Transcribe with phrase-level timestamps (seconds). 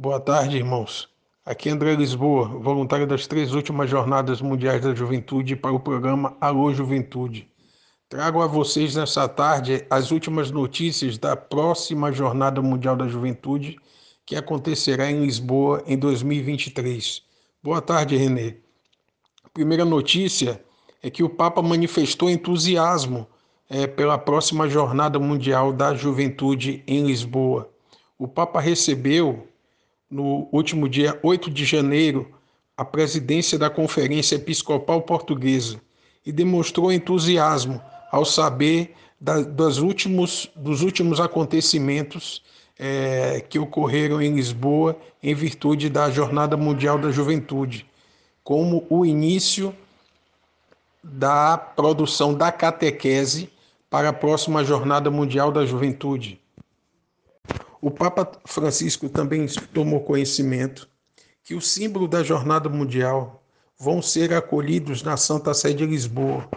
[0.00, 1.08] Boa tarde, irmãos.
[1.44, 6.36] Aqui é André Lisboa, voluntário das três últimas Jornadas Mundiais da Juventude para o programa
[6.40, 7.48] Alô Juventude.
[8.08, 13.76] Trago a vocês nessa tarde as últimas notícias da próxima Jornada Mundial da Juventude,
[14.24, 17.20] que acontecerá em Lisboa em 2023.
[17.60, 18.54] Boa tarde, Renê.
[19.42, 20.62] A primeira notícia
[21.02, 23.26] é que o Papa manifestou entusiasmo
[23.68, 27.68] é, pela próxima Jornada Mundial da Juventude em Lisboa.
[28.16, 29.47] O Papa recebeu
[30.10, 32.32] no último dia 8 de janeiro,
[32.76, 35.80] a presidência da Conferência Episcopal Portuguesa
[36.24, 42.42] e demonstrou entusiasmo ao saber da, dos, últimos, dos últimos acontecimentos
[42.78, 47.86] é, que ocorreram em Lisboa em virtude da Jornada Mundial da Juventude,
[48.44, 49.74] como o início
[51.02, 53.50] da produção da catequese
[53.90, 56.40] para a próxima Jornada Mundial da Juventude.
[57.80, 60.88] O Papa Francisco também tomou conhecimento
[61.44, 63.40] que o símbolo da Jornada Mundial
[63.78, 66.48] vão ser acolhidos na Santa Sé de Lisboa.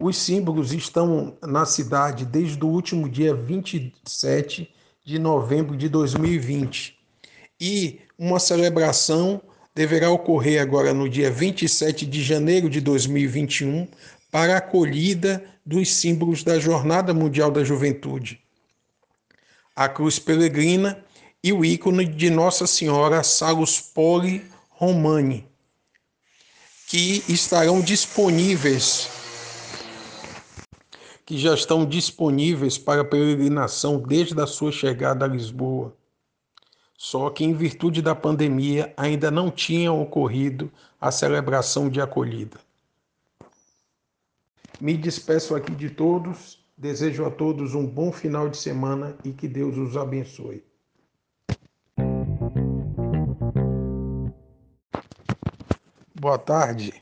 [0.00, 4.70] Os símbolos estão na cidade desde o último dia 27
[5.04, 6.98] de novembro de 2020.
[7.60, 9.42] E uma celebração
[9.74, 13.86] deverá ocorrer agora no dia 27 de janeiro de 2021
[14.30, 18.41] para a acolhida dos símbolos da Jornada Mundial da Juventude
[19.74, 21.02] a cruz peregrina
[21.42, 25.46] e o ícone de Nossa Senhora Salus Poli Romani,
[26.86, 29.08] que estarão disponíveis,
[31.24, 35.96] que já estão disponíveis para peregrinação desde a sua chegada a Lisboa.
[36.96, 42.60] Só que, em virtude da pandemia, ainda não tinha ocorrido a celebração de acolhida.
[44.80, 49.46] Me despeço aqui de todos Desejo a todos um bom final de semana e que
[49.46, 50.64] Deus os abençoe.
[56.12, 56.92] Boa tarde.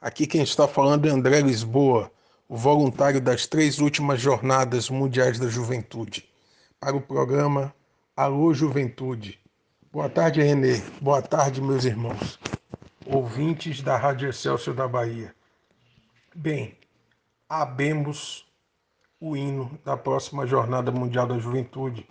[0.00, 2.12] Aqui quem está falando é André Lisboa,
[2.48, 6.28] o voluntário das três últimas Jornadas Mundiais da Juventude,
[6.78, 7.74] para o programa
[8.16, 9.40] Alô Juventude.
[9.90, 10.80] Boa tarde, Renê.
[11.00, 12.38] Boa tarde, meus irmãos,
[13.04, 15.34] ouvintes da Rádio Excelsior da Bahia.
[16.36, 16.78] Bem,
[17.48, 18.46] abemos
[19.26, 22.06] o hino da próxima Jornada Mundial da Juventude.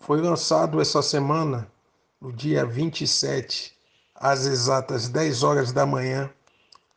[0.00, 1.66] Foi lançado essa semana,
[2.20, 3.74] no dia 27,
[4.14, 6.30] às exatas 10 horas da manhã,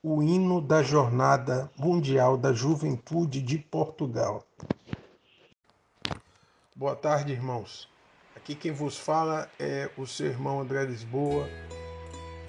[0.04, 4.44] o hino da Jornada Mundial da Juventude de Portugal.
[6.76, 7.88] Boa tarde, irmãos.
[8.36, 11.48] Aqui quem vos fala é o seu irmão André Lisboa,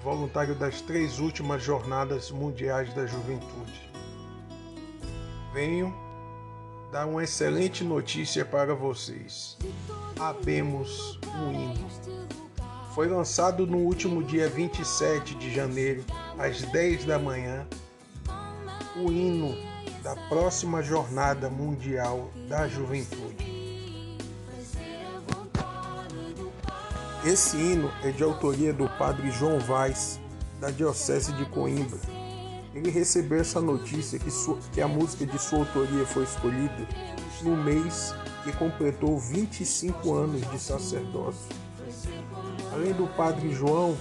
[0.03, 3.89] voluntário das três últimas Jornadas Mundiais da Juventude.
[5.53, 6.08] Venho
[6.91, 9.57] dar uma excelente notícia para vocês.
[10.19, 11.87] Abemos um hino.
[12.93, 16.03] Foi lançado no último dia 27 de janeiro,
[16.37, 17.65] às 10 da manhã,
[18.95, 19.55] o hino
[20.01, 23.47] da próxima Jornada Mundial da Juventude.
[27.23, 30.19] Esse hino é de autoria do padre João Vaz,
[30.59, 32.18] da Diocese de Coimbra
[32.79, 36.87] ele recebeu essa notícia que, sua, que a música de sua autoria foi escolhida
[37.41, 41.49] no mês que completou 25 anos de sacerdócio.
[42.71, 43.97] Além do padre João,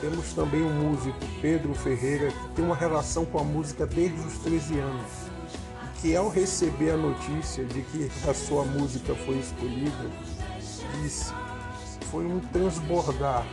[0.00, 4.38] temos também o músico Pedro Ferreira, que tem uma relação com a música desde os
[4.38, 5.10] 13 anos,
[5.98, 10.10] e que ao receber a notícia de que a sua música foi escolhida,
[11.02, 11.32] disse:
[12.10, 13.46] foi um transbordar,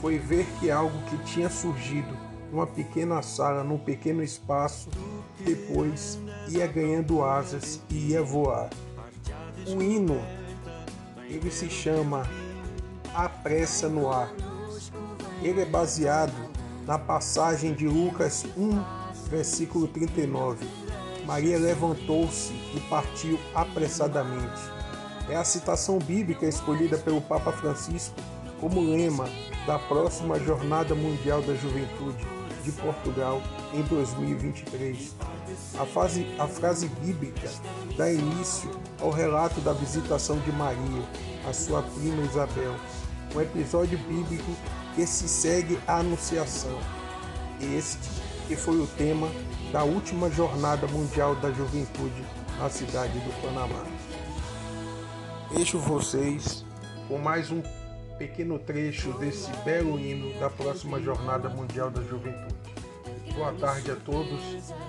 [0.00, 4.88] foi ver que algo que tinha surgido numa pequena sala, num pequeno espaço,
[5.40, 6.18] depois
[6.48, 8.70] ia ganhando asas e ia voar.
[9.66, 10.20] O hino,
[11.28, 12.28] ele se chama
[13.14, 14.32] A Pressa no Ar.
[15.42, 16.34] Ele é baseado
[16.86, 20.66] na passagem de Lucas 1, versículo 39.
[21.24, 24.60] Maria levantou-se e partiu apressadamente.
[25.28, 28.14] É a citação bíblica escolhida pelo Papa Francisco
[28.60, 29.28] como lema
[29.66, 32.35] da próxima Jornada Mundial da Juventude
[32.66, 33.40] de Portugal
[33.72, 35.14] em 2023.
[35.78, 37.48] A, fase, a frase bíblica
[37.96, 38.68] dá início
[39.00, 41.02] ao relato da visitação de Maria,
[41.48, 42.74] a sua prima Isabel,
[43.34, 44.50] um episódio bíblico
[44.96, 46.76] que se segue à Anunciação.
[47.60, 49.28] Este que foi o tema
[49.72, 52.24] da última Jornada Mundial da Juventude
[52.58, 53.84] na cidade do Panamá.
[55.54, 56.64] Deixo vocês
[57.08, 57.62] com mais um
[58.18, 62.54] pequeno trecho desse belo hino da próxima Jornada Mundial da Juventude.
[63.34, 64.40] Boa tarde a todos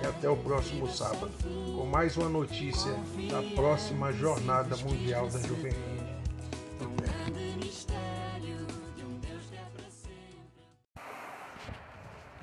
[0.01, 1.31] e até o próximo sábado,
[1.75, 2.93] com mais uma notícia
[3.29, 5.97] da próxima Jornada Mundial da Juventude.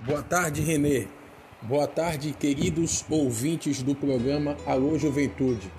[0.05, 1.09] Boa tarde, Renê.
[1.63, 5.73] Boa tarde, queridos ouvintes do programa Alô Juventude.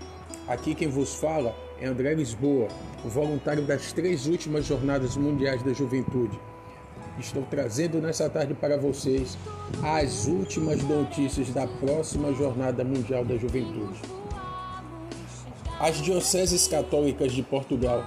[0.47, 2.67] Aqui quem vos fala é André Lisboa,
[3.09, 6.39] voluntário das três últimas Jornadas Mundiais da Juventude.
[7.19, 9.37] Estou trazendo nessa tarde para vocês
[9.81, 13.99] as últimas notícias da próxima Jornada Mundial da Juventude.
[15.79, 18.03] As dioceses católicas de Portugal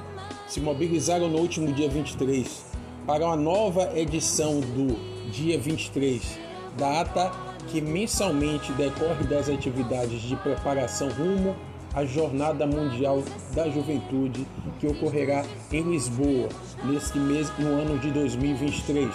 [0.46, 2.66] se mobilizaram no último dia 23
[3.06, 6.38] para uma nova edição do dia 23,
[6.76, 7.30] data
[7.68, 11.56] que mensalmente decorre das atividades de preparação rumo
[11.98, 14.46] à Jornada Mundial da Juventude,
[14.78, 16.48] que ocorrerá em Lisboa
[16.84, 19.12] neste mês, no ano de 2023.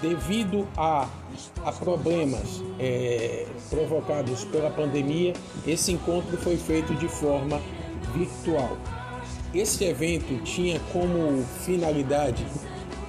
[0.00, 1.06] Devido a,
[1.62, 5.34] a problemas é, provocados pela pandemia,
[5.66, 7.60] esse encontro foi feito de forma
[8.14, 8.78] virtual.
[9.52, 12.46] Esse evento tinha como finalidade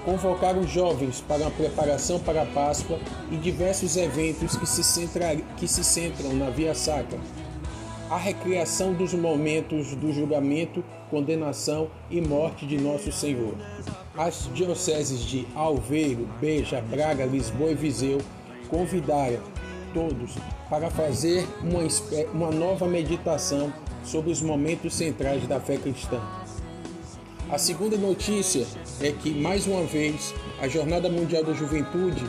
[0.03, 2.99] convocar os jovens para a preparação para a Páscoa
[3.31, 5.09] e diversos eventos que se,
[5.57, 7.19] que se centram na Via Sacra.
[8.09, 13.53] A recriação dos momentos do julgamento, condenação e morte de Nosso Senhor.
[14.17, 18.19] As dioceses de Alveiro, Beja, Braga, Lisboa e Viseu
[18.69, 19.39] convidaram
[19.93, 20.35] todos
[20.69, 21.81] para fazer uma,
[22.33, 23.73] uma nova meditação
[24.05, 26.21] sobre os momentos centrais da fé cristã.
[27.49, 28.65] A segunda notícia
[29.01, 32.23] é que, mais uma vez, a Jornada Mundial da Juventude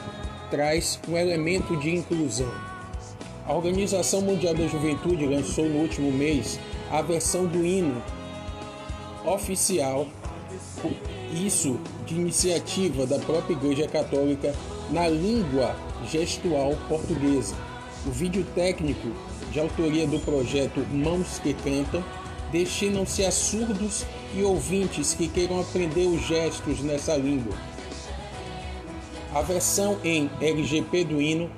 [0.51, 2.78] traz um elemento de inclusão.
[3.49, 6.61] A Organização Mundial da Juventude lançou no último mês
[6.91, 8.03] a versão do hino
[9.25, 10.07] oficial,
[11.33, 14.55] isso de iniciativa da própria Igreja Católica
[14.91, 15.75] na língua
[16.11, 17.57] gestual portuguesa.
[18.07, 19.09] O vídeo técnico
[19.51, 22.05] de autoria do projeto Mãos que Cantam
[22.53, 24.05] destinam-se a surdos
[24.37, 27.57] e ouvintes que queiram aprender os gestos nessa língua.
[29.35, 31.51] A versão em LGP do hino,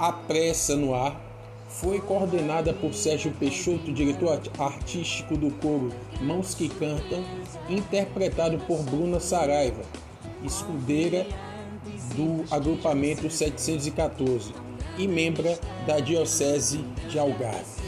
[0.00, 1.20] A Pressa no Ar,
[1.68, 5.92] foi coordenada por Sérgio Peixoto, diretor artístico do coro
[6.22, 7.22] Mãos que Cantam,
[7.68, 9.82] interpretado por Bruna Saraiva,
[10.42, 11.26] escudeira
[12.16, 14.54] do agrupamento 714
[14.96, 17.82] e membra da Diocese de Algarve.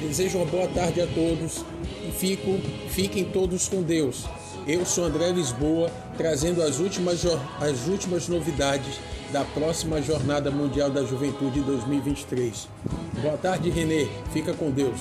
[0.00, 1.62] Desejo uma boa tarde a todos
[2.08, 4.26] e fico, fiquem todos com Deus.
[4.72, 7.26] Eu sou André Lisboa, trazendo as últimas,
[7.60, 9.00] as últimas novidades
[9.32, 12.68] da próxima Jornada Mundial da Juventude 2023.
[13.20, 14.06] Boa tarde, Renê.
[14.32, 15.00] Fica com Deus.